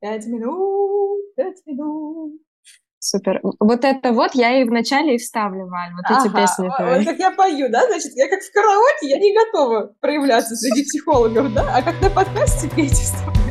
[0.00, 2.40] Пять минут, пять минут.
[3.00, 3.40] Супер.
[3.42, 6.98] Вот это вот я и вначале и вставлю, Валь, вот ага, эти песни твои.
[6.98, 10.84] Вот как я пою, да, значит, я как в караоке, я не готова проявляться среди
[10.84, 13.47] психологов, да, а как на подкасте петь вставлять.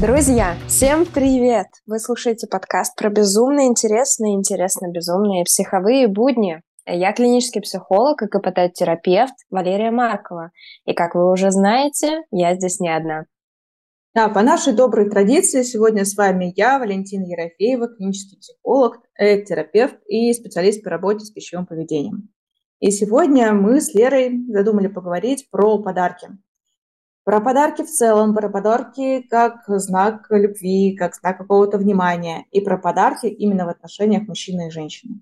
[0.00, 1.66] Друзья, всем привет!
[1.84, 6.62] Вы слушаете подкаст про безумно интересные, интересно безумные психовые будни.
[6.86, 10.52] Я клинический психолог и КПТ-терапевт Валерия Маркова.
[10.86, 13.26] И как вы уже знаете, я здесь не одна.
[14.14, 20.32] Да, по нашей доброй традиции сегодня с вами я, Валентина Ерофеева, клинический психолог, терапевт и
[20.32, 22.30] специалист по работе с пищевым поведением.
[22.78, 26.28] И сегодня мы с Лерой задумали поговорить про подарки.
[27.30, 32.76] Про подарки в целом, про подарки как знак любви, как знак какого-то внимания, и про
[32.76, 35.20] подарки именно в отношениях мужчины и женщины.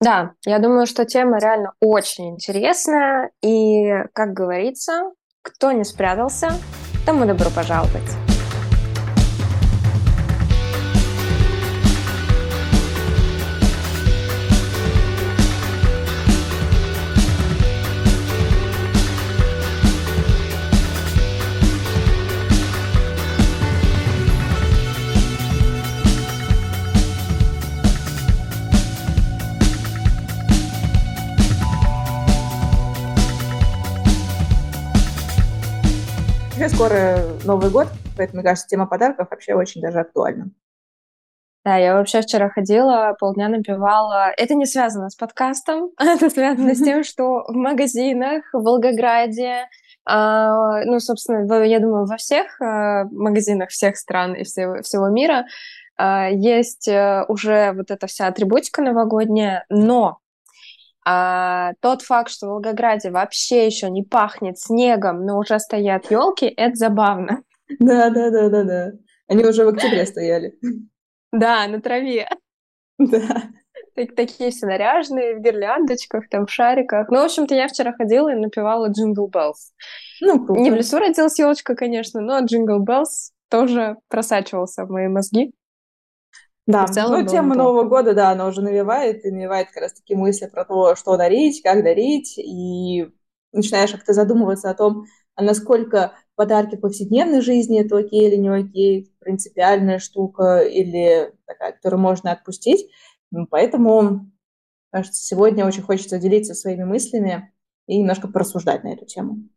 [0.00, 5.10] Да, я думаю, что тема реально очень интересная, и, как говорится,
[5.42, 6.50] кто не спрятался,
[7.04, 8.29] тому добро пожаловать.
[36.80, 40.50] Скоро Новый год, поэтому, мне кажется, тема подарков вообще очень даже актуальна.
[41.62, 44.32] Да, я вообще вчера ходила, полдня напивала.
[44.38, 49.68] Это не связано с подкастом, это связано с тем, что в магазинах в Волгограде,
[50.06, 55.44] а, ну, собственно, я думаю, во всех а, магазинах всех стран и всего, всего мира
[55.98, 60.20] а, есть э, уже вот эта вся атрибутика новогодняя, но
[61.04, 66.46] а тот факт, что в Волгограде вообще еще не пахнет снегом, но уже стоят елки,
[66.46, 67.42] это забавно.
[67.78, 68.92] Да, да, да, да, да.
[69.28, 70.58] Они уже в октябре стояли.
[71.32, 72.28] Да, на траве.
[72.98, 73.44] Да.
[74.16, 77.08] Такие все наряженные, в гирляндочках, там, в шариках.
[77.10, 79.72] Ну, в общем-то, я вчера ходила и напевала Jingle Bells.
[80.20, 80.60] Ну, круто.
[80.60, 85.52] Не в лесу родилась елочка, конечно, но Jingle Bells тоже просачивался в мои мозги.
[86.70, 90.46] Да, ну тема Нового года, да, она уже навевает, и навевает как раз такие мысли
[90.46, 93.08] про то, что дарить, как дарить, и
[93.52, 98.48] начинаешь как-то задумываться о том, а насколько подарки в повседневной жизни это окей или не
[98.48, 102.90] окей, принципиальная штука или такая, которую можно отпустить.
[103.50, 104.30] Поэтому,
[104.90, 107.52] кажется, сегодня очень хочется делиться своими мыслями
[107.86, 109.48] и немножко порассуждать на эту тему.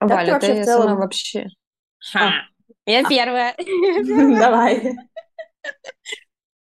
[0.00, 0.96] Валя, ты, вообще ты целом...
[0.96, 1.46] вообще...
[2.14, 2.30] А.
[2.86, 3.08] Я а.
[3.08, 3.54] первая.
[4.38, 4.96] Давай.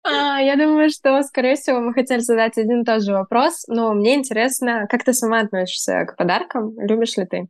[0.03, 3.93] А, я думаю, что, скорее всего, мы хотели задать один и тот же вопрос, но
[3.93, 6.79] мне интересно, как ты сама относишься к подаркам?
[6.81, 7.49] Любишь ли ты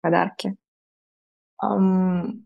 [0.00, 0.54] подарки?
[1.64, 2.44] Um,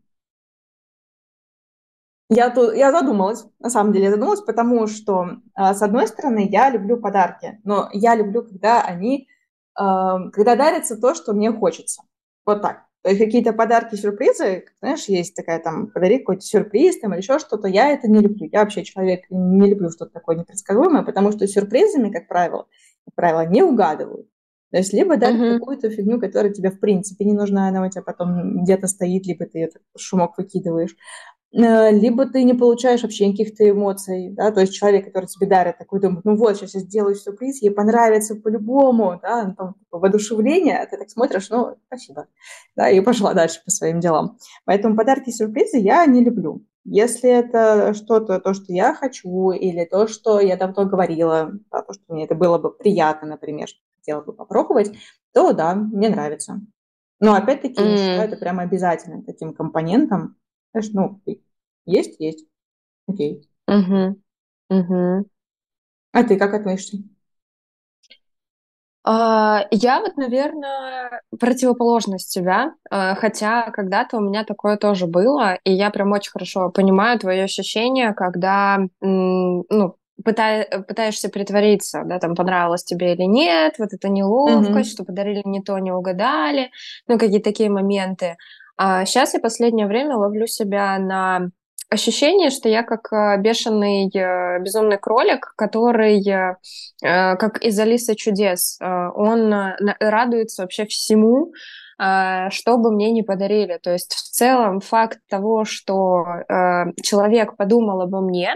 [2.31, 6.49] я, тут, я задумалась, на самом деле, я задумалась, потому что, uh, с одной стороны,
[6.51, 9.29] я люблю подарки, но я люблю, когда они,
[9.75, 12.03] когда дарится то, что мне хочется.
[12.45, 12.85] Вот так.
[13.05, 17.67] Есть какие-то подарки, сюрпризы, знаешь, есть такая там, подари какой-то сюрприз там или еще что-то,
[17.67, 18.49] я это не люблю.
[18.53, 22.69] Я вообще человек, не люблю что-то такое непредсказуемое, потому что сюрпризами, как правило,
[23.05, 24.29] как правило, не угадывают.
[24.71, 25.59] То есть либо дать uh-huh.
[25.59, 29.45] какую-то фигню, которая тебе в принципе не нужна, она у тебя потом где-то стоит, либо
[29.45, 30.97] ты этот шумок выкидываешь.
[31.55, 35.77] Э, либо ты не получаешь вообще каких-то эмоций, да, то есть человек, который тебе дарит,
[35.77, 39.99] такой думает, ну вот, сейчас я сделаю сюрприз, ей понравится по-любому, да, ну, там, типа,
[39.99, 42.27] воодушевление, а ты так смотришь, ну, спасибо,
[42.75, 44.39] да, и пошла дальше по своим делам.
[44.65, 46.65] Поэтому подарки-сюрпризы я не люблю.
[46.85, 51.93] Если это что-то, то, что я хочу, или то, что я давно говорила, да, то,
[51.93, 54.93] что мне это было бы приятно, например, что хотела бы попробовать,
[55.35, 56.61] то да, мне нравится.
[57.21, 57.89] Но опять-таки, mm.
[57.89, 60.37] я считаю это прямо обязательным таким компонентом,
[60.73, 61.21] знаешь, ну,
[61.87, 62.47] есть, есть.
[63.07, 63.49] Окей.
[63.67, 64.21] Угу.
[64.71, 65.27] Угу.
[66.13, 66.99] А ты как относишься?
[69.05, 75.73] А, я вот, наверное, противоположность тебя, а, хотя когда-то у меня такое тоже было, и
[75.73, 82.85] я прям очень хорошо понимаю твои ощущения, когда, ну, пытай, пытаешься притвориться, да, там понравилось
[82.85, 84.95] тебе или нет, вот это неловкость, mm-hmm.
[84.95, 86.71] что подарили не то, не угадали,
[87.09, 88.37] ну, какие-то такие моменты.
[88.85, 91.51] А сейчас я последнее время ловлю себя на
[91.89, 96.57] ощущение, что я как э, бешеный э, безумный кролик, который, э,
[97.01, 99.55] как из Алисы чудес, он
[100.01, 101.53] радуется вообще всему,
[102.03, 103.79] э, что бы мне не подарили.
[103.81, 108.53] То есть в целом факт того, что э, человек подумал обо мне,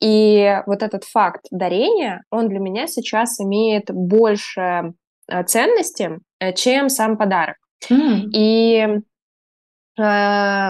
[0.00, 4.94] и вот этот факт дарения, он для меня сейчас имеет больше
[5.28, 7.54] э, ценности, э, чем сам подарок.
[7.88, 8.30] Mm.
[8.34, 9.00] И Э,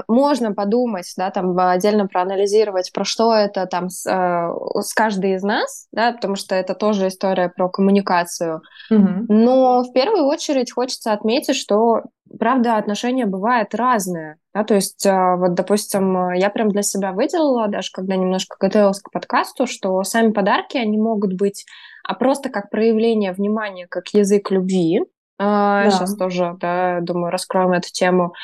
[0.09, 5.43] можно подумать, да, там отдельно проанализировать, про что это там с, э, с каждой из
[5.43, 8.62] нас, да, потому что это тоже история про коммуникацию.
[8.91, 9.25] Mm-hmm.
[9.29, 12.03] Но в первую очередь хочется отметить, что,
[12.38, 14.37] правда, отношения бывают разные.
[14.53, 19.00] Да, то есть, э, вот, допустим, я прям для себя выделила, даже когда немножко готовилась
[19.00, 21.65] к подкасту, что сами подарки, они могут быть
[22.03, 25.05] а просто как проявление внимания, как язык любви, а,
[25.44, 25.90] да.
[25.90, 28.34] Сейчас тоже, да, думаю, раскроем эту тему.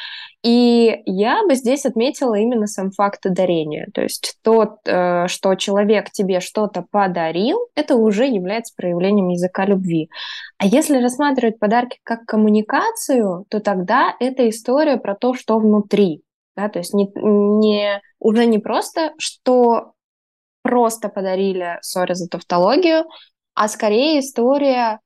[0.42, 3.88] И я бы здесь отметила именно сам факт дарения.
[3.92, 10.08] То есть то, э, что человек тебе что-то подарил, это уже является проявлением языка любви.
[10.56, 16.22] А если рассматривать подарки как коммуникацию, то тогда это история про то, что внутри.
[16.56, 16.70] Да?
[16.70, 19.92] То есть не, не, уже не просто, что
[20.62, 23.04] просто подарили, сори за тавтологию,
[23.54, 25.00] а скорее история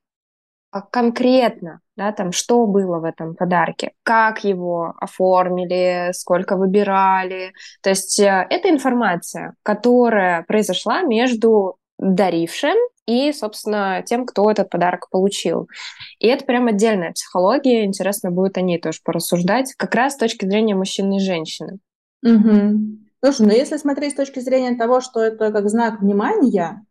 [0.79, 7.53] конкретно, да, там, что было в этом подарке, как его оформили, сколько выбирали.
[7.83, 12.75] То есть э, это информация, которая произошла между дарившим
[13.05, 15.67] и, собственно, тем, кто этот подарок получил.
[16.19, 20.45] И это прям отдельная психология, интересно будет о ней тоже порассуждать, как раз с точки
[20.45, 21.79] зрения мужчины и женщины.
[22.23, 22.79] Угу.
[23.23, 26.83] Слушай, ну если смотреть с точки зрения того, что это как знак внимания,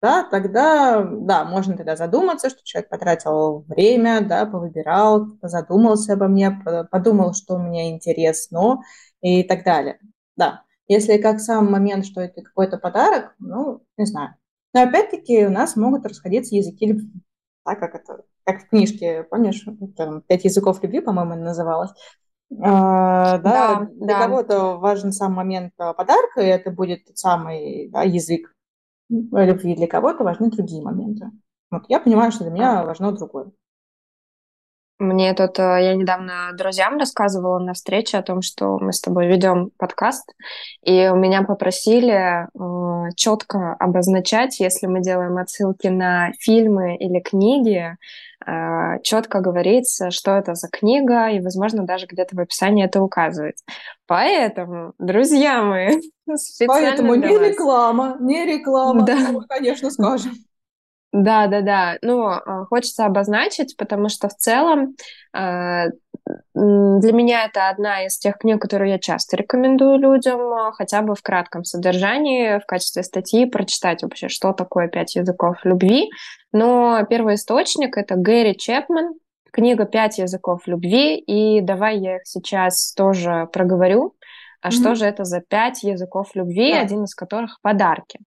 [0.00, 6.56] да, тогда, да, можно тогда задуматься, что человек потратил время, да, повыбирал, задумался обо мне,
[6.90, 8.80] подумал, что мне интересно
[9.20, 9.98] и так далее.
[10.36, 14.36] Да, если как сам момент, что это какой-то подарок, ну, не знаю.
[14.72, 17.10] Но опять-таки у нас могут расходиться языки любви.
[17.64, 19.64] Так, как это, как в книжке, помнишь,
[19.96, 21.90] там, «Пять языков любви», по-моему, называлось.
[22.62, 24.22] А, да, да, для да.
[24.26, 28.54] кого-то важен сам момент подарка, и это будет тот самый да, язык
[29.08, 31.30] любви для кого-то важны другие моменты.
[31.70, 33.52] Вот я понимаю, что для меня важно другое.
[34.98, 39.28] Мне тут, э, я недавно друзьям рассказывала на встрече о том, что мы с тобой
[39.28, 40.34] ведем подкаст,
[40.82, 47.96] и у меня попросили э, четко обозначать, если мы делаем отсылки на фильмы или книги,
[48.44, 53.62] э, четко говорится, что это за книга, и, возможно, даже где-то в описании это указывать.
[54.08, 56.00] Поэтому, друзья мои,
[56.66, 57.48] Поэтому не вас.
[57.50, 59.16] реклама, не реклама, да.
[59.30, 60.32] мы, конечно, скажем.
[61.12, 61.98] Да, да, да.
[62.02, 64.94] Ну, а, хочется обозначить, потому что в целом
[65.32, 65.86] а,
[66.54, 71.14] для меня это одна из тех книг, которые я часто рекомендую людям, а, хотя бы
[71.14, 76.10] в кратком содержании, в качестве статьи прочитать вообще, что такое «Пять языков любви».
[76.52, 79.14] Но первый источник— это Гэри Чепман,
[79.50, 84.14] книга «Пять языков любви», и давай я их сейчас тоже проговорю.
[84.60, 84.72] А mm-hmm.
[84.72, 86.80] что же это за пять языков любви, yeah.
[86.80, 88.18] один из которых— подарки?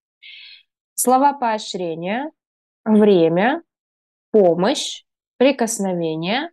[0.94, 2.30] Слова поощрения,
[2.84, 3.62] время,
[4.30, 5.04] помощь,
[5.36, 6.50] прикосновение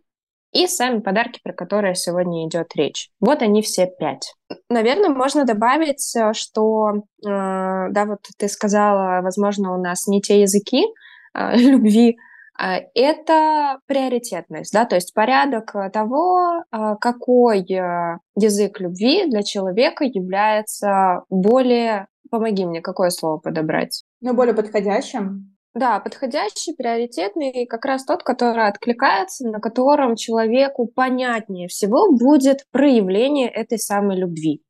[0.52, 3.10] и сами подарки, про которые сегодня идет речь.
[3.20, 4.34] Вот они все пять.
[4.68, 10.40] Наверное, можно добавить, э, что, э, да, вот ты сказала, возможно, у нас не те
[10.40, 10.84] языки
[11.34, 12.18] э, любви,
[12.58, 21.22] э, это приоритетность, да, то есть порядок того, э, какой язык любви для человека является
[21.28, 24.02] более, помоги мне, какое слово подобрать?
[24.20, 25.56] Ну, более подходящим.
[25.74, 33.48] Да, подходящий, приоритетный, как раз тот, который откликается, на котором человеку понятнее всего будет проявление
[33.48, 34.62] этой самой любви.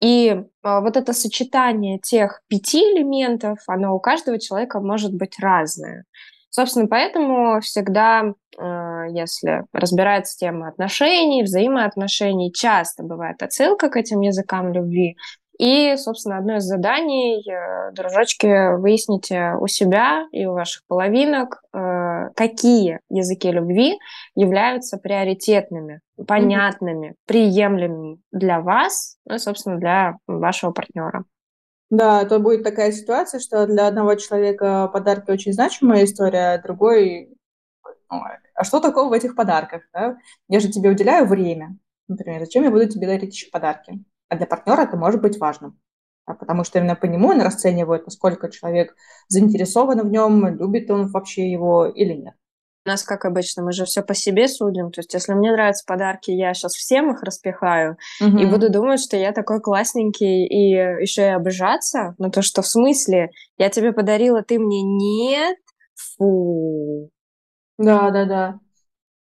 [0.00, 6.04] И э, вот это сочетание тех пяти элементов, оно у каждого человека может быть разное.
[6.50, 8.62] Собственно, поэтому всегда, э,
[9.10, 15.16] если разбирается тема отношений, взаимоотношений, часто бывает отсылка к этим языкам любви.
[15.58, 22.30] И, собственно, одно из заданий, э, дружочки, выясните у себя и у ваших половинок, э,
[22.36, 23.98] какие языки любви
[24.36, 31.24] являются приоритетными, понятными, приемлемыми для вас, ну и, собственно, для вашего партнера.
[31.90, 37.34] Да, то будет такая ситуация, что для одного человека подарки очень значимая история, а другой...
[38.10, 38.22] Ну,
[38.54, 39.82] а что такого в этих подарках?
[39.92, 40.18] Да?
[40.48, 41.76] Я же тебе уделяю время.
[42.06, 44.04] Например, зачем я буду тебе дарить еще подарки?
[44.28, 45.78] А для партнера это может быть важным.
[46.26, 48.94] Потому что именно по нему он расценивает, насколько человек
[49.28, 52.34] заинтересован в нем, любит он вообще его или нет.
[52.84, 54.90] У нас, как обычно, мы же все по себе судим.
[54.90, 58.38] То есть, если мне нравятся подарки, я сейчас всем их распихаю угу.
[58.38, 62.66] и буду думать, что я такой классненький и еще и обижаться на то, что в
[62.66, 65.58] смысле я тебе подарила, ты мне нет.
[66.16, 67.10] Фу.
[67.78, 68.60] Да, да, да.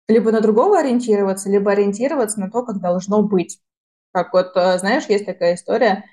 [0.09, 3.61] либо на другого ориентироваться, либо ориентироваться на то, как должно быть.
[4.17, 6.05] Как вот, э, знаешь, есть такая история,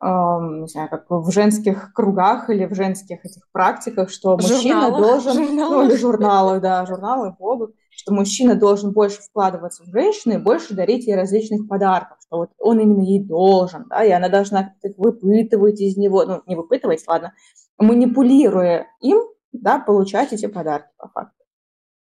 [0.00, 5.32] не знаю, как в женских кругах или в женских этих практиках, что мужчина журналах, должен,
[5.46, 5.70] журналах.
[5.72, 10.74] ну или журналы, да, журналы, блогах, что мужчина должен больше вкладываться в женщину и больше
[10.74, 15.80] дарить ей различных подарков, что вот он именно ей должен, да, и она должна выпытывать
[15.80, 17.34] из него, ну не выпытывать, ладно,
[17.76, 19.18] манипулируя им,
[19.50, 21.44] да, получать эти подарки по факту.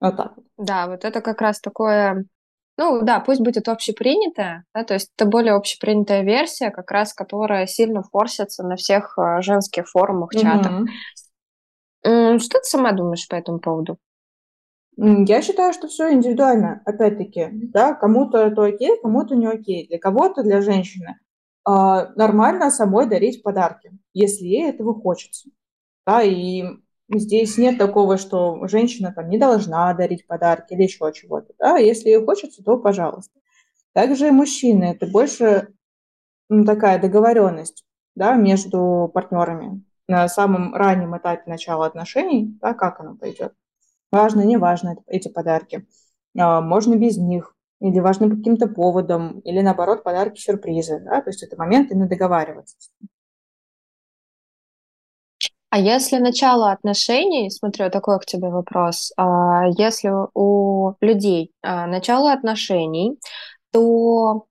[0.02, 0.46] Вот так вот.
[0.58, 2.26] Да, вот это как раз такое
[2.80, 7.68] ну да, пусть будет общепринятая, да, то есть это более общепринятая версия, как раз которая
[7.68, 10.86] сильно форсится на всех э, женских форумах, чатах.
[12.06, 12.40] Mm-hmm.
[12.40, 13.98] Что ты сама думаешь по этому поводу?
[14.96, 19.86] Я считаю, что все индивидуально, опять-таки, да, кому-то это окей, кому-то не окей.
[19.90, 21.20] Для кого-то, для женщины,
[21.68, 21.72] э,
[22.16, 25.50] нормально самой дарить подарки, если ей этого хочется.
[26.08, 26.64] Да, и
[27.12, 31.54] Здесь нет такого, что женщина там не должна дарить подарки или еще чего-то.
[31.58, 31.78] Да?
[31.78, 33.40] Если ей хочется, то пожалуйста.
[33.94, 34.86] Также и мужчины.
[34.96, 35.70] Это больше
[36.50, 37.86] ну, такая договоренность
[38.16, 43.54] да, между партнерами на самом раннем этапе начала отношений, да, как оно пойдет.
[44.12, 45.88] Важно, не важно эти подарки.
[46.38, 51.00] А, можно без них, или важно каким-то поводам, или наоборот подарки-сюрпризы.
[51.02, 51.22] Да?
[51.22, 52.76] То есть это момент именно договариваться.
[55.72, 62.34] А если начало отношений, смотрю, такой к тебе вопрос, а, если у людей а, начало
[62.34, 63.20] отношений,
[63.72, 64.46] то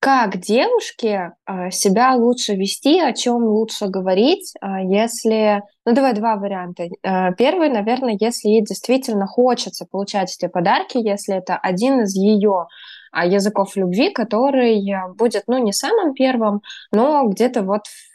[0.00, 5.62] как девушке а, себя лучше вести, о чем лучше говорить, если...
[5.84, 6.88] Ну, давай два варианта.
[7.36, 12.68] Первый, наверное, если ей действительно хочется получать эти подарки, если это один из ее
[13.12, 14.82] языков любви, который
[15.14, 16.62] будет, ну, не самым первым,
[16.92, 18.13] но где-то вот в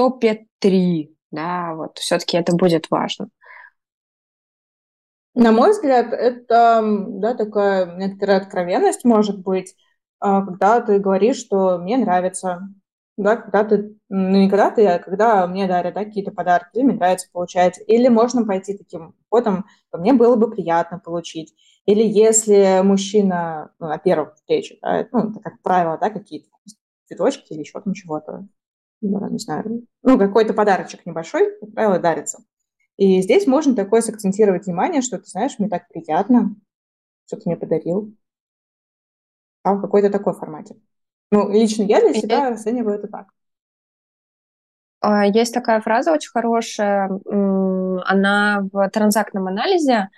[0.00, 3.28] топе три, да, вот все-таки это будет важно.
[5.34, 9.74] На мой взгляд, это да, такая некоторая откровенность может быть,
[10.18, 12.62] а, когда ты говоришь, что мне нравится,
[13.18, 16.84] да, когда ты, ну не когда ты, а когда мне дарят да, какие-то подарки, или
[16.84, 21.54] мне нравится получать, или можно пойти таким ходом, то мне было бы приятно получить.
[21.84, 26.48] Или если мужчина ну, на первых встречах, да, ну, это как правило, да, какие-то
[27.04, 28.46] цветочки или еще там чего-то,
[29.00, 32.44] да, не знаю, ну, какой-то подарочек небольшой, как правило, дарится.
[32.96, 36.54] И здесь можно такое сакцентировать внимание, что ты знаешь, мне так приятно,
[37.26, 38.14] что ты мне подарил.
[39.62, 40.76] А в какой-то такой формате.
[41.30, 43.28] Ну, лично я для себя оцениваю это так.
[45.00, 50.10] А, есть такая фраза очень хорошая, она в транзактном анализе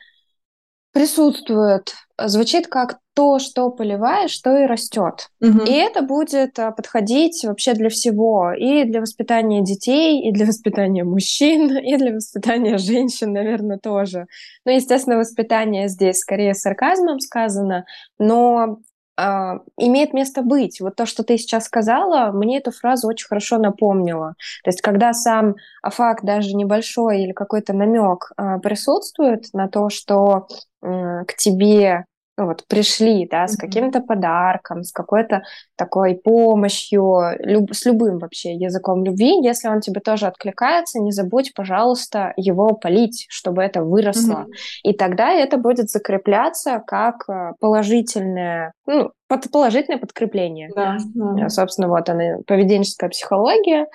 [0.92, 5.28] присутствует, звучит как то, что поливаешь, то и растет.
[5.40, 5.64] Угу.
[5.64, 8.52] И это будет а, подходить вообще для всего.
[8.52, 14.26] И для воспитания детей, и для воспитания мужчин, и для воспитания женщин, наверное, тоже.
[14.64, 17.84] Ну, естественно, воспитание здесь скорее сарказмом сказано,
[18.18, 18.78] но
[19.20, 20.80] Uh, имеет место быть.
[20.80, 24.34] Вот то, что ты сейчас сказала, мне эту фразу очень хорошо напомнило.
[24.64, 30.48] То есть, когда сам факт даже небольшой или какой-то намек uh, присутствует на то, что
[30.82, 35.42] к тебе вот пришли, да, с каким-то подарком, с какой-то
[35.76, 41.52] такой помощью, люб, с любым вообще языком любви, если он тебе тоже откликается, не забудь,
[41.54, 44.46] пожалуйста, его полить, чтобы это выросло.
[44.46, 44.80] Mm-hmm.
[44.84, 50.70] И тогда это будет закрепляться как э, положительное, ну, под, положительное подкрепление.
[50.74, 51.48] Да, да.
[51.50, 53.88] Собственно, вот она, поведенческая психология.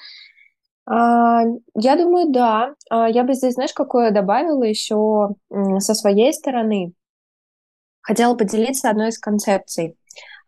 [0.85, 1.41] А,
[1.75, 2.75] я думаю, да.
[2.89, 5.29] А, я бы здесь, знаешь, какое добавила еще
[5.79, 6.93] со своей стороны
[8.07, 9.95] хотела поделиться одной из концепций.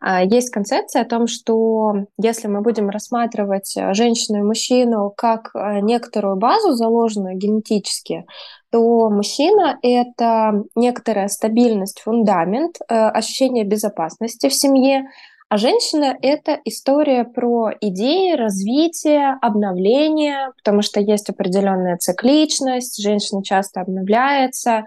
[0.00, 5.50] А, есть концепция о том, что если мы будем рассматривать э, женщину и мужчину как
[5.54, 8.24] э, некоторую базу, заложенную генетически,
[8.70, 15.10] то мужчина— это некоторая стабильность, фундамент, э, ощущение безопасности в семье,
[15.50, 23.80] а женщина— это история про идеи, развитие, обновление, потому что есть определенная цикличность, женщина часто
[23.82, 24.84] обновляется,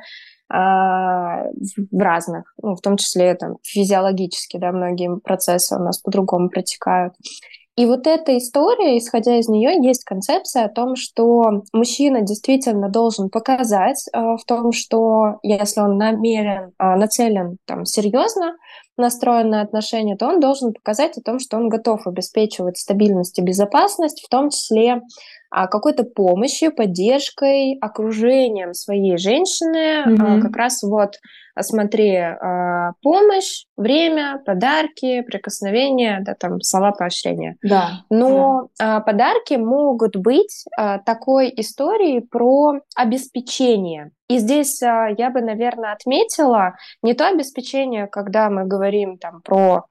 [0.54, 7.14] в разных, ну, в том числе там, физиологически, да, многие процессы у нас по-другому протекают.
[7.76, 13.30] И вот эта история, исходя из нее, есть концепция о том, что мужчина действительно должен
[13.30, 18.56] показать э, в том, что если он намерен, э, нацелен там серьезно,
[18.96, 23.44] настроен на отношения, то он должен показать о том, что он готов обеспечивать стабильность и
[23.44, 25.02] безопасность, в том числе
[25.50, 30.42] а, какой-то помощью, поддержкой, окружением своей женщины, mm-hmm.
[30.42, 31.16] как раз вот
[31.62, 37.56] смотри, а, помощь, время, подарки, прикосновения, да, там слова поощрения.
[37.62, 38.04] Да.
[38.10, 39.00] Но да.
[39.02, 40.66] подарки могут быть
[41.06, 44.12] такой историей про обеспечение.
[44.34, 49.86] И здесь а, я бы, наверное, отметила не то обеспечение, когда мы говорим там про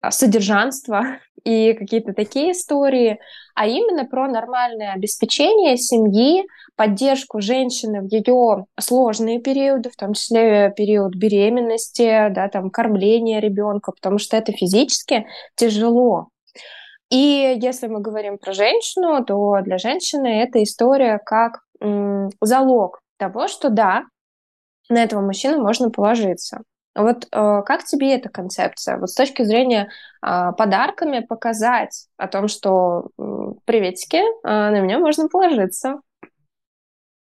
[0.00, 3.18] а, содержанство и какие-то такие истории,
[3.54, 6.44] а именно про нормальное обеспечение семьи,
[6.76, 13.92] поддержку женщины в ее сложные периоды, в том числе период беременности, да, там, кормления ребенка,
[13.92, 16.28] потому что это физически тяжело.
[17.10, 23.48] И если мы говорим про женщину, то для женщины эта история как м, залог того,
[23.48, 24.04] что да,
[24.88, 26.62] на этого мужчину можно положиться.
[26.94, 28.98] Вот э, как тебе эта концепция?
[28.98, 29.88] Вот с точки зрения
[30.24, 33.08] э, подарками показать о том, что
[33.64, 36.00] приветики, э, на меня можно положиться.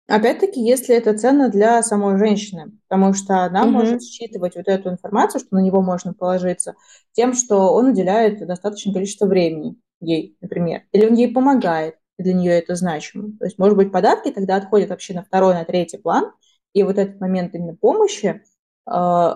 [0.07, 3.69] Опять-таки, если это ценно для самой женщины, потому что она mm-hmm.
[3.69, 6.75] может считывать вот эту информацию, что на него можно положиться,
[7.13, 12.33] тем, что он уделяет достаточное количество времени ей, например, или он ей помогает, и для
[12.33, 13.35] нее это значимо.
[13.39, 16.31] То есть, может быть, подарки тогда отходят вообще на второй, на третий план,
[16.73, 18.43] и вот этот момент именно помощи
[18.87, 19.35] э,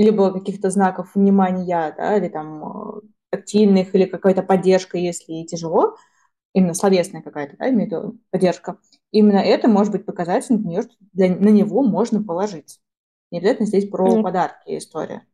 [0.00, 3.00] либо каких-то знаков внимания, да, или там э,
[3.32, 5.96] активных, или какая-то поддержка, если ей тяжело,
[6.54, 8.78] именно словесная какая-то, да, имею поддержка,
[9.10, 12.80] именно это может быть показателем для нее, что для, на него можно положиться.
[13.30, 14.22] Не обязательно здесь про mm.
[14.22, 15.26] подарки история.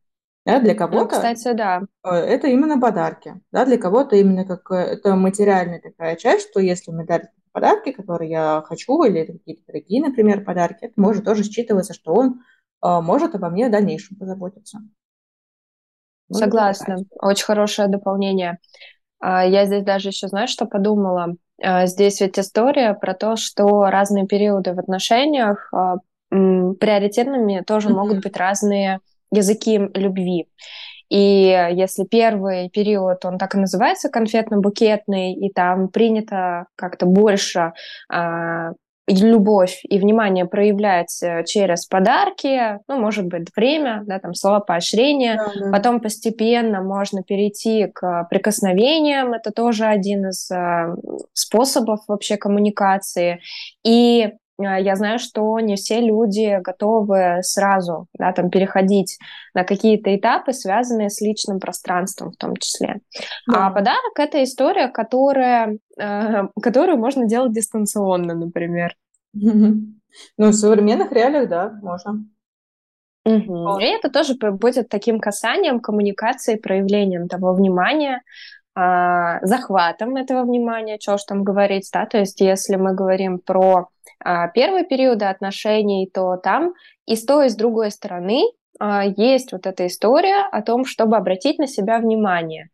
[0.44, 1.82] Да, для ну, кого-то ну, кстати, да.
[2.04, 3.40] Э, это именно подарки.
[3.52, 7.92] Да, для кого-то именно как э, это материальная такая часть, что если мне дарят подарки,
[7.92, 12.40] которые я хочу, или какие-то дорогие, например, подарки, это может тоже считываться, что он
[13.00, 14.78] может обо мне в дальнейшем позаботиться.
[16.28, 16.96] Может Согласна.
[17.20, 18.58] Очень хорошее дополнение.
[19.18, 21.36] А, я здесь даже еще, знаешь, что подумала?
[21.62, 25.70] А, здесь ведь история про то, что разные периоды в отношениях
[26.28, 27.92] приоритетными тоже mm-hmm.
[27.92, 28.98] могут быть разные
[29.30, 30.48] языки любви.
[31.08, 37.74] И если первый период, он так и называется, конфетно-букетный, и там принято как-то больше
[39.08, 45.36] любовь и внимание проявлять через подарки, ну, может быть, время, да, там, слова поощрения.
[45.36, 45.70] Да, да.
[45.72, 49.32] Потом постепенно можно перейти к прикосновениям.
[49.32, 50.94] Это тоже один из э,
[51.32, 53.40] способов вообще коммуникации.
[53.84, 59.18] И э, я знаю, что не все люди готовы сразу да, там, переходить
[59.54, 62.96] на какие-то этапы, связанные с личным пространством в том числе.
[63.46, 63.66] Да.
[63.66, 68.94] А подарок— это история, которая, э, которую можно делать дистанционно, например.
[70.38, 72.24] Ну, в современных реалиях, да, можно.
[73.26, 73.80] Угу.
[73.80, 78.22] И это тоже будет таким касанием, коммуникацией, проявлением того внимания,
[78.74, 83.88] а, захватом этого внимания, что ж там говорить, да, то есть если мы говорим про
[84.20, 86.74] а, первые периоды отношений, то там
[87.06, 88.42] и с той, и с другой стороны
[89.16, 92.70] есть вот эта история о том, чтобы обратить на себя внимание.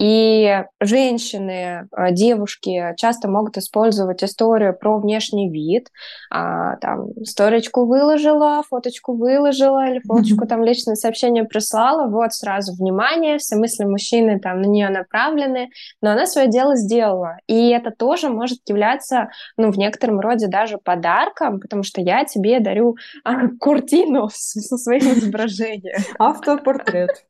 [0.00, 5.88] И женщины, а, девушки часто могут использовать историю про внешний вид.
[6.30, 13.36] А, там, сторичку выложила, фоточку выложила, или фоточку там личное сообщение прислала, вот сразу внимание,
[13.36, 15.68] все мысли мужчины там на нее направлены,
[16.00, 17.36] но она свое дело сделала.
[17.46, 22.60] И это тоже может являться, ну, в некотором роде даже подарком, потому что я тебе
[22.60, 26.02] дарю а, куртину со своим изображением.
[26.18, 27.26] Автопортрет.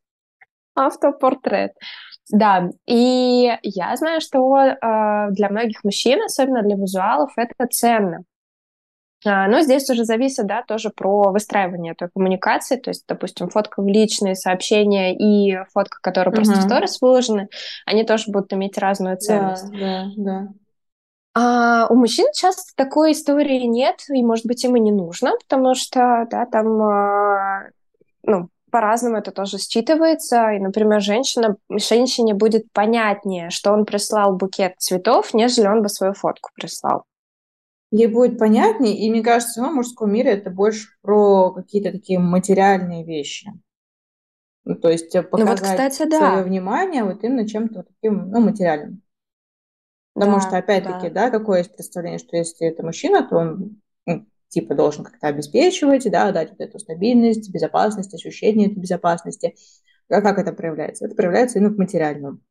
[0.75, 1.73] Автопортрет.
[2.33, 4.77] Да, и я знаю, что э,
[5.31, 8.25] для многих мужчин, особенно для визуалов, это ценно.
[9.27, 13.83] А, но здесь уже зависит, да, тоже про выстраивание той коммуникации, то есть, допустим, фотка
[13.83, 16.37] в личные сообщения и фотка, которая uh-huh.
[16.37, 17.49] просто в сторис выложены,
[17.85, 19.71] они тоже будут иметь разную ценность.
[19.73, 20.49] Да, да, да.
[21.33, 25.75] А у мужчин часто такой истории нет, и, может быть, им и не нужно, потому
[25.75, 27.69] что, да, там, а,
[28.23, 30.57] ну, по-разному это тоже считывается.
[30.57, 36.15] И, например, женщина, женщине будет понятнее, что он прислал букет цветов, нежели он бы свою
[36.15, 37.05] фотку прислал.
[37.91, 43.05] Ей будет понятнее, и мне кажется, в мужском мире это больше про какие-то такие материальные
[43.05, 43.53] вещи.
[44.65, 46.19] Ну, то есть показать ну, вот, кстати, да.
[46.19, 49.03] свое внимание вот именно чем-то таким, ну, материальным.
[50.15, 51.31] Потому да, что, опять-таки, да.
[51.31, 56.11] да, какое есть представление, что если это мужчина, то он ну, типа должен как-то обеспечивать,
[56.11, 59.55] да, дать вот эту стабильность, безопасность, ощущение этой безопасности.
[60.11, 61.07] А как это проявляется?
[61.07, 62.43] Это проявляется именно в материальном.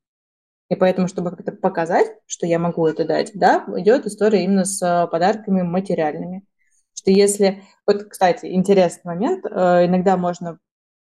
[0.70, 4.82] И поэтому, чтобы как-то показать, что я могу это дать, да, идет история именно с
[4.82, 6.46] э, подарками материальными.
[6.94, 7.64] Что если...
[7.86, 9.46] Вот, кстати, интересный момент.
[9.46, 10.60] Э, иногда можно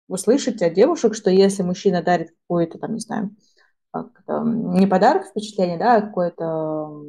[0.08, 3.36] услышать от девушек, что если мужчина дарит какую-то, там, не знаю,
[4.28, 7.04] не подарок, впечатление, да, а какое-то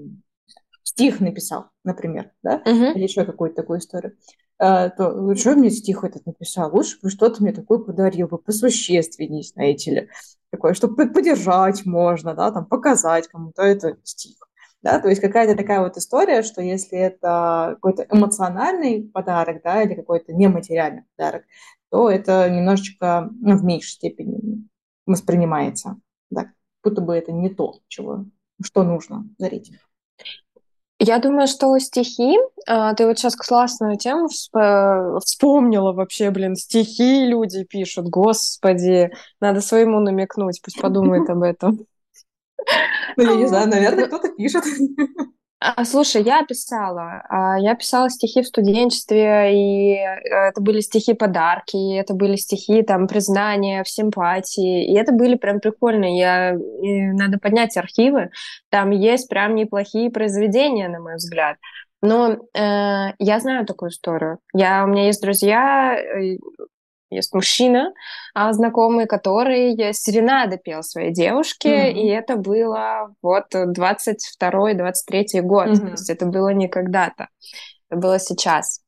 [0.96, 2.94] стих написал, например, да, uh-huh.
[2.94, 4.16] или еще какую-то такую историю,
[4.58, 6.74] а, то что мне стих этот написал?
[6.74, 10.08] Лучше бы что-то мне такое подарил бы, посущественней, знаете ли.
[10.50, 14.36] Такое, чтобы поддержать можно, да, там, показать кому-то это стих.
[14.80, 19.94] Да, то есть какая-то такая вот история, что если это какой-то эмоциональный подарок, да, или
[19.94, 21.44] какой-то нематериальный подарок,
[21.90, 24.66] то это немножечко ну, в меньшей степени
[25.04, 25.98] воспринимается.
[26.30, 28.24] Да, будто бы это не то, чего,
[28.62, 29.72] что нужно дарить.
[30.98, 37.64] Я думаю, что стихи, а, ты вот сейчас классную тему вспомнила вообще, блин, стихи люди
[37.64, 41.80] пишут, господи, надо своему намекнуть, пусть подумает об этом.
[43.16, 44.64] Ну, я не знаю, наверное, кто-то пишет.
[45.58, 47.22] А, слушай, я писала.
[47.30, 52.82] А, я писала стихи в студенчестве, и э, это были стихи-подарки, и это были стихи,
[52.82, 56.18] там, признания в симпатии, и это были прям прикольные.
[56.18, 56.56] Я...
[57.14, 58.30] надо поднять архивы,
[58.68, 61.56] там есть прям неплохие произведения, на мой взгляд.
[62.02, 64.38] Но э, я знаю такую историю.
[64.52, 66.36] Я, у меня есть друзья, э,
[67.10, 67.92] есть мужчина
[68.34, 71.92] а, знакомый, который серенады пел своей девушке, mm-hmm.
[71.92, 75.80] и это было вот 22-23 год, mm-hmm.
[75.80, 77.28] то есть это было не когда-то,
[77.90, 78.80] это было сейчас.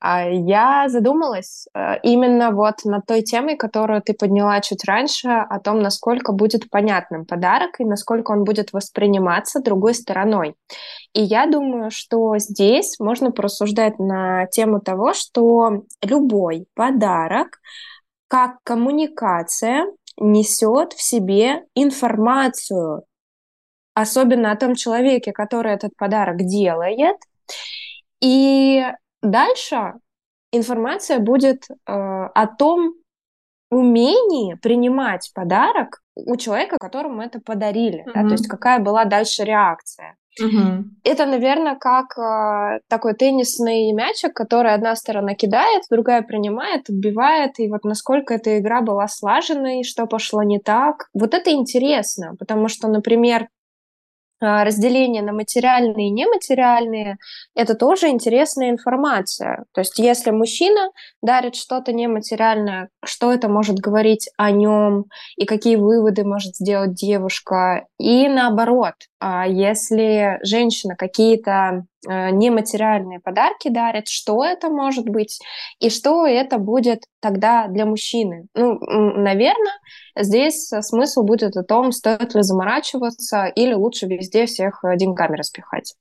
[0.00, 5.60] А я задумалась э, именно вот над той темой, которую ты подняла чуть раньше, о
[5.60, 10.56] том, насколько будет понятным подарок и насколько он будет восприниматься другой стороной.
[11.12, 17.60] И я думаю, что здесь можно порассуждать на тему того, что любой подарок
[18.28, 19.84] как коммуникация
[20.16, 23.02] несет в себе информацию,
[23.92, 27.16] особенно о том человеке, который этот подарок делает.
[28.22, 28.82] И
[29.22, 29.94] Дальше
[30.52, 32.94] информация будет э, о том
[33.70, 38.12] умении принимать подарок у человека, которому это подарили, mm-hmm.
[38.14, 40.16] да, то есть какая была дальше реакция.
[40.40, 40.82] Mm-hmm.
[41.04, 47.68] Это, наверное, как э, такой теннисный мячик, который одна сторона кидает, другая принимает, отбивает, и
[47.68, 51.08] вот насколько эта игра была слаженной, что пошло не так.
[51.14, 53.48] Вот это интересно, потому что, например,
[54.40, 57.18] разделение на материальные и нематериальные,
[57.54, 59.64] это тоже интересная информация.
[59.72, 60.90] То есть если мужчина
[61.22, 65.04] дарит что-то нематериальное, что это может говорить о нем
[65.36, 67.86] и какие выводы может сделать девушка.
[67.98, 75.40] И наоборот, а если женщина какие-то нематериальные подарки дарит, что это может быть
[75.78, 78.46] и что это будет тогда для мужчины.
[78.54, 79.74] Ну, наверное,
[80.16, 85.94] здесь смысл будет о том, стоит ли заморачиваться или лучше везде всех э, деньгами распихать.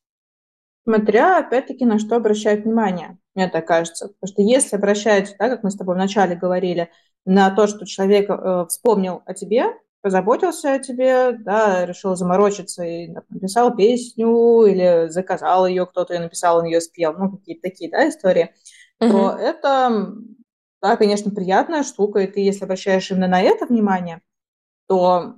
[0.84, 4.08] Смотря, опять-таки, на что обращать внимание, мне так кажется.
[4.08, 6.90] Потому что если обращать, да, как мы с тобой вначале говорили,
[7.26, 9.66] на то, что человек э, вспомнил о тебе,
[10.02, 16.58] позаботился о тебе, да, решил заморочиться и написал песню или заказал ее, кто-то ее написал,
[16.58, 18.54] он ее спел, ну, какие-то такие, да, истории,
[19.02, 19.12] uh-huh.
[19.12, 20.08] то это,
[20.82, 24.22] да, конечно, приятная штука, и ты, если обращаешь именно на это внимание,
[24.88, 25.36] то,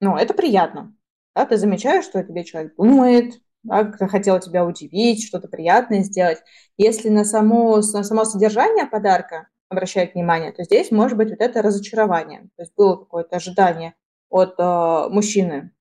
[0.00, 0.94] ну, это приятно,
[1.34, 6.38] да, ты замечаешь, что тебе человек думает, да, хотел тебя удивить, что-то приятное сделать.
[6.76, 11.62] Если на само, на само содержание подарка обращать внимание, то здесь может быть вот это
[11.62, 12.48] разочарование.
[12.56, 13.94] То есть было какое-то ожидание
[14.30, 15.72] от э, мужчины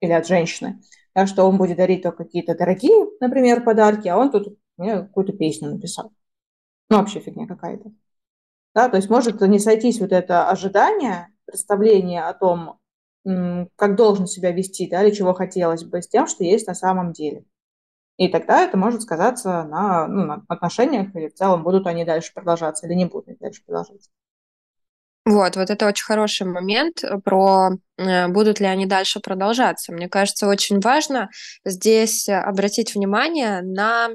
[0.00, 0.80] или от женщины,
[1.14, 5.32] да, что он будет дарить только какие-то дорогие, например, подарки, а он тут мне какую-то
[5.32, 6.12] песню написал.
[6.90, 7.92] Ну, вообще фигня какая-то.
[8.74, 12.78] Да, то есть может не сойтись вот это ожидание, представление о том,
[13.76, 17.12] как должен себя вести, да, или чего хотелось бы, с тем, что есть на самом
[17.12, 17.44] деле.
[18.16, 22.32] И тогда это может сказаться на, ну, на отношениях, или в целом будут они дальше
[22.32, 24.10] продолжаться или не будут дальше продолжаться.
[25.26, 29.92] Вот, вот это очень хороший момент про э, будут ли они дальше продолжаться.
[29.92, 31.30] Мне кажется, очень важно
[31.64, 34.10] здесь обратить внимание на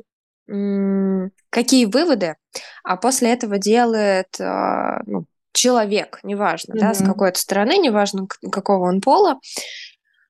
[1.52, 2.36] какие выводы,
[2.84, 6.80] а после этого делает э, ну, человек, неважно, mm-hmm.
[6.80, 9.40] да, с какой-то стороны, неважно, какого он пола.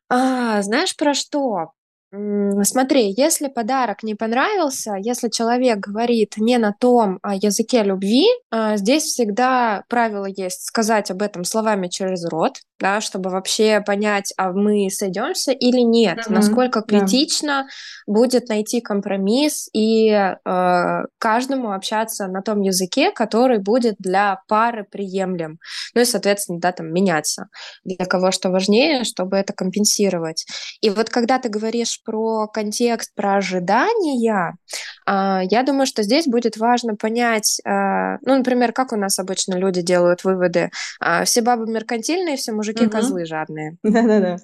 [0.10, 1.72] А, знаешь, про что?
[2.12, 8.78] Смотри, если подарок не понравился, если человек говорит не на том а, языке любви, а,
[8.78, 14.52] здесь всегда правило есть сказать об этом словами через рот, да, чтобы вообще понять, а
[14.52, 16.34] мы сойдемся или нет, mm-hmm.
[16.34, 18.04] насколько критично yeah.
[18.08, 25.60] будет найти компромисс и э, каждому общаться на том языке, который будет для пары приемлем.
[25.94, 27.48] Ну и, соответственно, да, там меняться.
[27.84, 30.46] Для кого что важнее, чтобы это компенсировать.
[30.82, 34.58] И вот когда ты говоришь про контекст, про ожидания,
[35.06, 39.56] а, я думаю, что здесь будет важно понять, а, ну, например, как у нас обычно
[39.56, 40.70] люди делают выводы.
[41.00, 42.90] А, все бабы меркантильные, все мужики угу.
[42.90, 43.78] козлы жадные.
[43.84, 44.38] Да-да-да.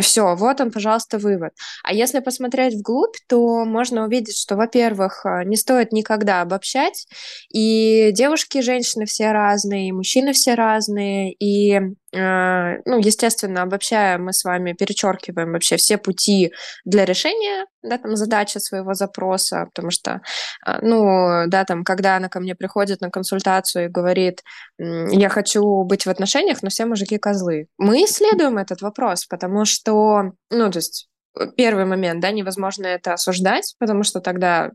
[0.00, 1.52] Все, вот он, пожалуйста, вывод.
[1.82, 7.08] А если посмотреть вглубь, то можно увидеть, что, во-первых, не стоит никогда обобщать,
[7.52, 11.80] и девушки, и женщины все разные, и мужчины все разные, и э,
[12.12, 16.52] ну, естественно, обобщая, мы с вами перечеркиваем вообще все пути
[16.84, 20.22] для решения, да, там, задачи своего запроса, потому что,
[20.66, 24.42] э, ну, да, там, когда она ко мне приходит на консультацию и говорит,
[24.78, 30.32] я хочу быть в отношениях, но все мужики козлы, мы исследуем этот вопрос, потому что,
[30.50, 31.08] ну, то есть
[31.56, 34.70] первый момент, да, невозможно это осуждать, потому что тогда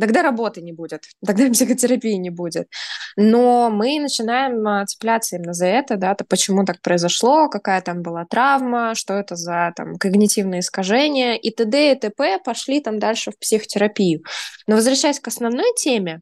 [0.00, 2.68] тогда работы не будет, тогда психотерапии не будет.
[3.16, 8.02] Но мы начинаем а, цепляться именно за это, да, то почему так произошло, какая там
[8.02, 11.92] была травма, что это за там когнитивные искажения и т.д.
[11.92, 12.38] и т.п.
[12.44, 14.22] пошли там дальше в психотерапию.
[14.66, 16.20] Но возвращаясь к основной теме,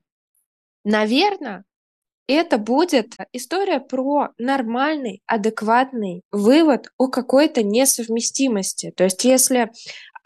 [0.85, 1.65] наверное,
[2.29, 8.93] это будет история про нормальный, адекватный вывод о какой-то несовместимости.
[8.95, 9.71] То есть если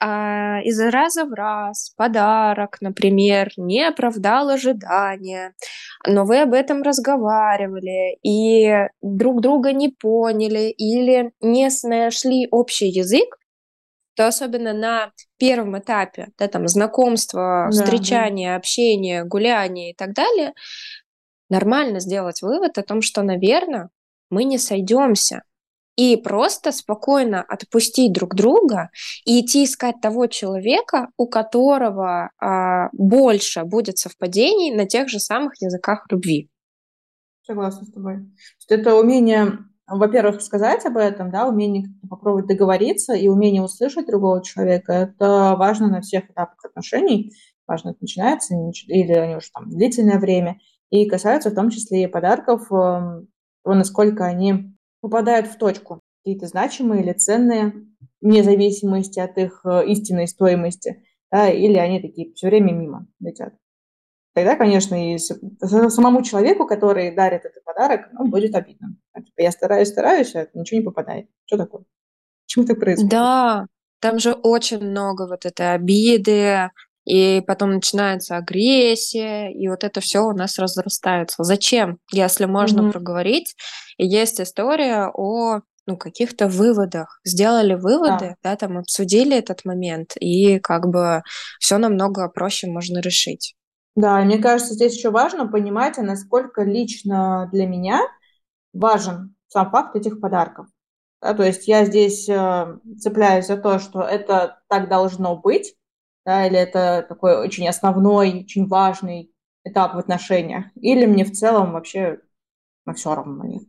[0.02, 5.54] из раза в раз подарок, например, не оправдал ожидания,
[6.06, 13.38] но вы об этом разговаривали и друг друга не поняли или не нашли общий язык,
[14.14, 18.56] то особенно на первом этапе, да, там, знакомства, да, встречания, да.
[18.56, 20.52] общения, гуляния и так далее,
[21.48, 23.90] нормально сделать вывод о том, что, наверное,
[24.30, 25.42] мы не сойдемся,
[25.96, 28.90] и просто спокойно отпустить друг друга
[29.24, 35.60] и идти искать того человека, у которого а, больше будет совпадений на тех же самых
[35.60, 36.48] языках любви.
[37.44, 38.20] Согласна с тобой.
[38.68, 44.92] Это умение, во-первых, сказать об этом, да, умение попробовать договориться и умение услышать другого человека.
[44.92, 47.32] Это важно на всех этапах отношений.
[47.66, 48.54] Важно, это начинается
[48.86, 50.58] или они уже там длительное время.
[50.90, 53.28] И касается в том числе и подарков, эм,
[53.64, 54.71] насколько они
[55.02, 57.74] попадают в точку, какие-то значимые или ценные,
[58.22, 63.52] вне зависимости от их э, истинной стоимости, да, или они такие все время мимо летят.
[64.34, 68.96] Тогда, конечно, и самому человеку, который дарит этот подарок, ну, будет обидно.
[69.14, 71.26] Типа, я стараюсь, стараюсь, а ничего не попадает.
[71.44, 71.84] Что такое?
[72.46, 73.10] Почему так происходит?
[73.10, 73.66] Да,
[74.00, 76.70] там же очень много вот этой обиды,
[77.04, 81.42] и потом начинается агрессия, и вот это все у нас разрастается.
[81.42, 82.92] Зачем, если можно mm-hmm.
[82.92, 83.56] проговорить?
[83.98, 87.20] И есть история о ну, каких-то выводах.
[87.24, 88.50] Сделали выводы, да.
[88.50, 91.22] да, там обсудили этот момент, и как бы
[91.58, 93.54] все намного проще можно решить.
[93.94, 98.00] Да, мне кажется, здесь еще важно понимать, а насколько лично для меня
[98.72, 100.66] важен сам факт этих подарков.
[101.20, 105.74] Да, то есть я здесь э, цепляюсь за то, что это так должно быть,
[106.24, 109.32] да, или это такой очень основной, очень важный
[109.64, 112.20] этап в отношениях, или мне в целом вообще
[112.84, 113.60] на все равно.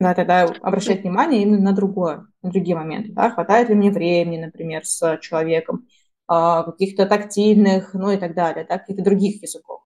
[0.00, 3.12] Да, тогда обращать внимание именно на другое, на другие моменты.
[3.12, 3.30] Да?
[3.30, 5.88] Хватает ли мне времени, например, с человеком,
[6.28, 9.82] а, каких-то тактильных, ну и так далее, да, каких-то других языков.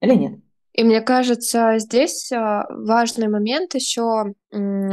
[0.00, 0.40] Или нет?
[0.74, 4.34] И мне кажется, здесь а, важный момент еще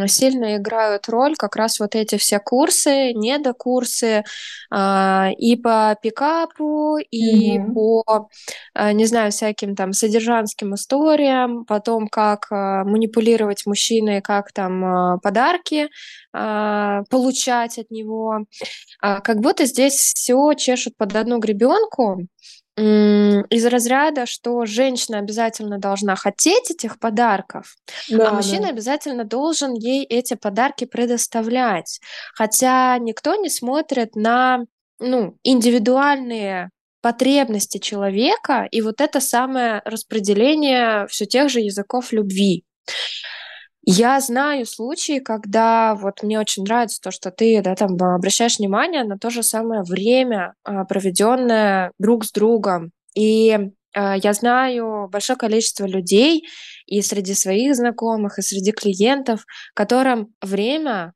[0.07, 4.23] сильно играют роль как раз вот эти все курсы, недокурсы
[4.71, 7.73] а, и по пикапу, и mm-hmm.
[7.73, 8.29] по,
[8.73, 15.89] а, не знаю, всяким там содержанским историям, потом как манипулировать мужчиной, как там подарки
[16.31, 18.45] получать от него.
[19.01, 22.27] Как будто здесь все чешут под одну гребенку,
[22.79, 27.75] из разряда, что женщина обязательно должна хотеть этих подарков,
[28.11, 28.69] а да, а мужчина да.
[28.69, 31.99] обязательно должен ей эти подарки предоставлять.
[32.33, 34.65] Хотя никто не смотрит на
[34.99, 36.69] ну, индивидуальные
[37.01, 42.65] потребности человека и вот это самое распределение все тех же языков любви.
[43.83, 49.03] Я знаю случаи, когда вот мне очень нравится то, что ты да, там обращаешь внимание
[49.03, 52.91] на то же самое время, а, проведенное друг с другом.
[53.15, 53.57] И
[53.95, 56.45] а, я знаю большое количество людей
[56.87, 61.11] и среди своих знакомых, и среди клиентов, которым время а,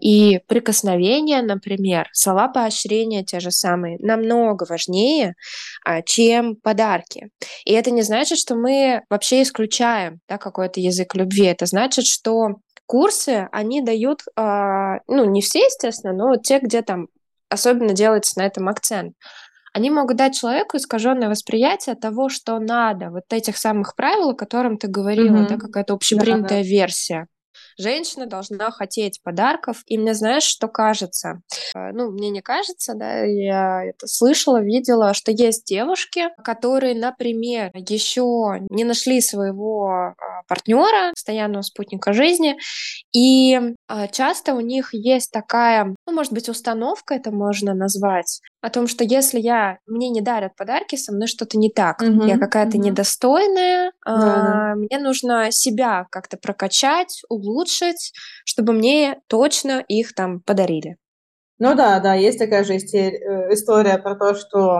[0.00, 5.34] и прикосновения, например, слова поощрения те же самые, намного важнее,
[5.84, 7.28] а, чем подарки.
[7.64, 11.44] И это не значит, что мы вообще исключаем да, какой-то язык любви.
[11.44, 12.56] Это значит, что
[12.86, 17.06] курсы, они дают, а, ну, не все, естественно, но те, где там
[17.48, 19.14] особенно делается на этом акцент.
[19.72, 24.78] Они могут дать человеку искаженное восприятие того, что надо, вот этих самых правил, о которых
[24.80, 25.48] ты говорила, mm-hmm.
[25.48, 26.62] да, какая-то общепринятая да, да.
[26.62, 27.26] версия
[27.78, 29.82] женщина должна хотеть подарков.
[29.86, 31.40] И мне, знаешь, что кажется?
[31.74, 37.70] Э, ну, мне не кажется, да, я это слышала, видела, что есть девушки, которые, например,
[37.74, 40.14] еще не нашли своего а,
[40.48, 42.56] партнера, постоянного спутника жизни,
[43.12, 43.58] и
[43.88, 48.88] а, часто у них есть такая, ну, может быть, установка это можно назвать, о том,
[48.88, 52.26] что если я мне не дарят подарки, со мной что-то не так, mm-hmm.
[52.26, 52.80] я какая-то mm-hmm.
[52.80, 57.65] недостойная, да, а, мне нужно себя как-то прокачать, улучшить,
[58.44, 60.96] чтобы мне точно их там подарили.
[61.58, 62.78] Ну да, да, есть такая же э,
[63.52, 64.78] история про то, что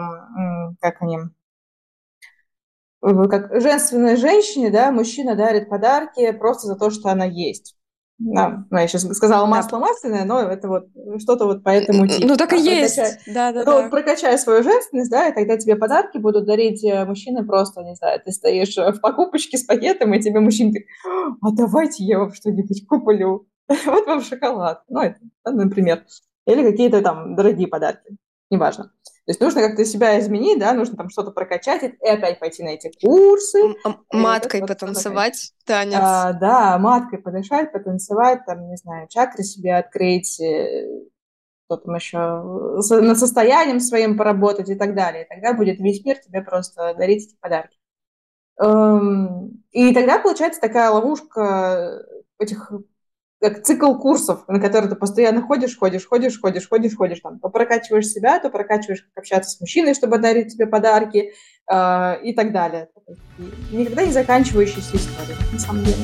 [0.81, 1.19] как они
[3.01, 7.77] как женственной женщине, да, мужчина дарит подарки просто за то, что она есть.
[8.19, 10.87] Да, ну, я сейчас сказала масло масляное, но это вот
[11.21, 12.29] что-то вот по этому типу.
[12.29, 12.97] Ну, так и есть.
[13.27, 13.83] Да, да, ну, да.
[13.83, 17.95] Вот прокачай свою женственность, да, и тогда тебе подарки будут дарить э, мужчины просто, не
[17.95, 20.89] знаю, ты стоишь в покупочке с пакетом, и тебе мужчина говорит,
[21.43, 23.47] а давайте я вам что-нибудь куплю.
[23.87, 24.83] вот вам шоколад.
[24.89, 26.05] Ну, это, например.
[26.47, 28.17] Или какие-то там дорогие подарки.
[28.51, 28.93] Неважно.
[29.27, 32.69] То есть нужно как-то себя изменить, да, нужно там что-то прокачать, и опять пойти на
[32.69, 33.75] эти курсы.
[34.13, 35.99] Маткой это, потанцевать, танец.
[36.01, 40.87] А, да, маткой подышать, потанцевать, там, не знаю, чакры себе открыть, э,
[41.67, 42.19] что там еще,
[43.01, 45.25] над состоянием своим поработать и так далее.
[45.25, 47.77] И тогда будет весь мир тебе просто дарить эти подарки.
[48.61, 52.07] Эм, и тогда получается такая ловушка
[52.39, 52.71] этих
[53.41, 57.51] как цикл курсов, на которые ты постоянно ходишь, ходишь, ходишь, ходишь, ходишь, ходишь, там, то
[57.51, 61.33] прокачиваешь себя, то прокачиваешь, как общаться с мужчиной, чтобы дарить тебе подарки
[61.71, 62.89] э, и так далее.
[63.71, 65.97] И никогда не заканчивающаяся история, на самом деле.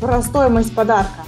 [0.00, 1.24] Про стоимость подарка.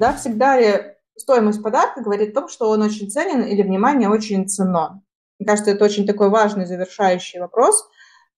[0.00, 4.48] Да, всегда ли стоимость подарка говорит о том, что он очень ценен или внимание очень
[4.48, 5.02] ценно.
[5.38, 7.88] Мне кажется, это очень такой важный завершающий вопрос,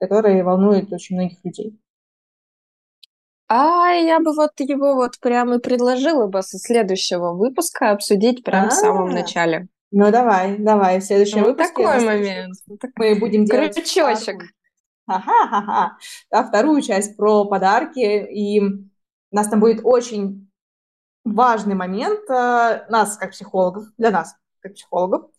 [0.00, 1.78] который волнует очень многих людей.
[3.48, 8.68] А я бы вот его вот прямо и предложила бы со следующего выпуска обсудить прямо
[8.68, 9.12] в самом а.
[9.12, 9.68] начале.
[9.90, 11.82] Ну давай, давай, в следующем вот выпуске.
[11.82, 12.54] такой момент.
[12.96, 13.74] Мы будем делать...
[13.74, 14.42] Крючочек.
[15.06, 15.96] Ага-ага.
[16.30, 18.26] Да, вторую часть про подарки.
[18.30, 20.47] И у нас там будет очень
[21.34, 25.30] важный момент э, нас, как психологов, для нас, как психологов,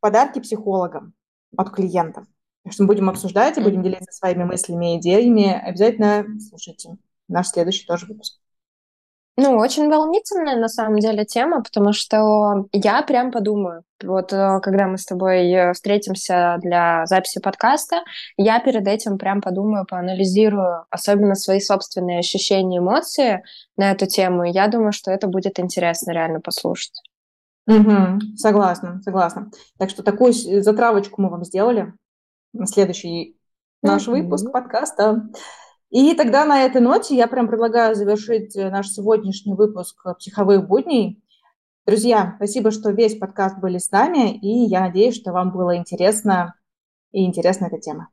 [0.00, 1.14] подарки психологам
[1.56, 2.26] от клиентов.
[2.68, 5.52] Что мы будем обсуждать и будем делиться своими мыслями и идеями.
[5.52, 6.96] Обязательно слушайте
[7.28, 8.40] наш следующий тоже выпуск.
[9.36, 13.82] Ну, очень волнительная на самом деле тема, потому что я прям подумаю.
[14.00, 18.04] Вот э, когда мы с тобой э, встретимся для записи подкаста,
[18.36, 23.42] я перед этим прям подумаю, поанализирую, особенно свои собственные ощущения, эмоции
[23.76, 24.44] на эту тему.
[24.44, 27.02] И я думаю, что это будет интересно реально послушать.
[27.66, 29.50] Угу, согласна, согласна.
[29.78, 31.92] Так что такую затравочку мы вам сделали
[32.52, 33.36] на следующий
[33.82, 35.28] наш выпуск подкаста.
[35.94, 41.22] И тогда на этой ноте я прям предлагаю завершить э, наш сегодняшний выпуск «Психовых будней».
[41.86, 46.56] Друзья, спасибо, что весь подкаст были с нами, и я надеюсь, что вам было интересно
[47.12, 48.08] и интересна эта тема.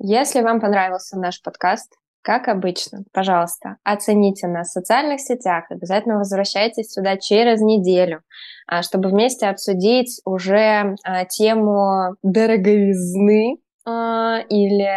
[0.00, 6.90] Если вам понравился наш подкаст, как обычно, пожалуйста, оцените нас в социальных сетях, обязательно возвращайтесь
[6.90, 8.22] сюда через неделю,
[8.66, 14.88] а, чтобы вместе обсудить уже а, тему дороговизны или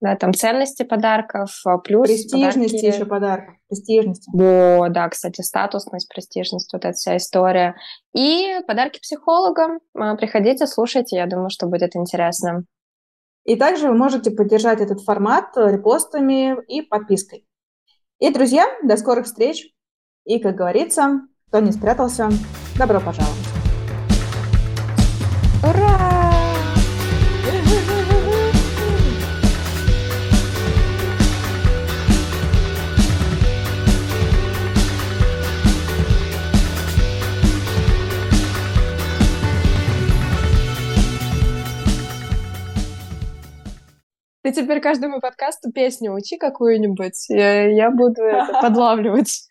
[0.00, 2.94] да, там ценности подарков, а, плюс престижности подарки...
[2.94, 4.30] еще подарков, престижности.
[4.34, 7.74] О, да, кстати, статусность, престижность, вот эта вся история.
[8.14, 9.80] И подарки психологам.
[9.98, 12.64] А, приходите, слушайте, я думаю, что будет интересно.
[13.44, 17.46] И также вы можете поддержать этот формат репостами и подпиской.
[18.18, 19.72] И, друзья, до скорых встреч.
[20.24, 22.28] И, как говорится, кто не спрятался,
[22.76, 23.55] добро пожаловать.
[44.46, 49.48] Ты теперь каждому подкасту песню учи какую-нибудь, я, я буду это подлавливать.